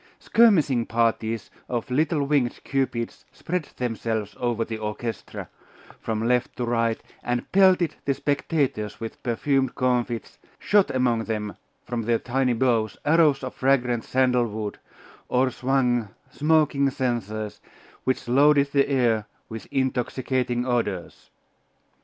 [0.17, 5.47] Skirmishing parties of little winged cupids spread themselves over the orchestra,
[5.99, 12.01] from left to right, and pelted the spectators with perfumed comfits, shot among them from
[12.01, 14.79] their tiny bows arrows of fragrant sandal wood,
[15.29, 17.61] or swung smoking censers,
[18.03, 21.29] which loaded the air with intoxicating odours.